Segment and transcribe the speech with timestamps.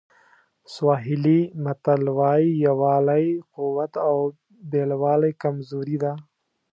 [0.73, 4.17] سواهیلي متل وایي یووالی قوت او
[4.71, 6.13] بېلوالی کمزوري ده.